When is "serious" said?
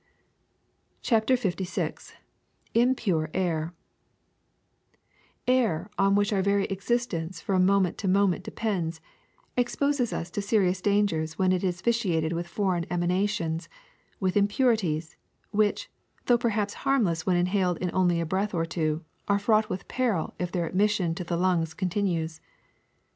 10.41-10.81